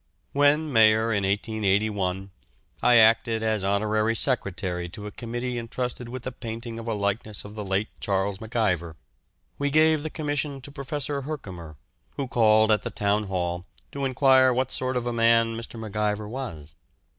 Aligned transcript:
When 0.33 0.73
Mayor 0.73 1.13
in 1.13 1.23
1881, 1.25 2.31
I 2.81 2.95
acted 2.97 3.43
as 3.43 3.63
honorary 3.63 4.15
secretary 4.15 4.89
to 4.89 5.05
a 5.05 5.11
committee 5.11 5.59
entrusted 5.59 6.09
with 6.09 6.23
the 6.23 6.31
painting 6.31 6.79
of 6.79 6.87
a 6.87 6.95
likeness 6.95 7.45
of 7.45 7.53
the 7.53 7.63
late 7.63 7.89
Charles 7.99 8.39
MacIver. 8.41 8.95
We 9.59 9.69
gave 9.69 10.01
the 10.01 10.09
commission 10.09 10.59
to 10.61 10.71
Professor 10.71 11.21
Herkomer, 11.21 11.75
who 12.15 12.27
called 12.27 12.71
at 12.71 12.81
the 12.81 12.89
Town 12.89 13.25
Hall 13.25 13.67
to 13.91 14.03
enquire 14.05 14.51
what 14.51 14.71
sort 14.71 14.97
of 14.97 15.05
a 15.05 15.13
man 15.13 15.55
Mr. 15.55 15.79
MacIver 15.79 16.27
was. 16.27 16.73